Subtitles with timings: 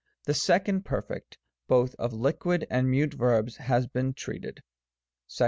[0.23, 4.63] The 2d Perfect, both of Liquid and Mute verbs, has been treated
[5.29, 5.39] (§69).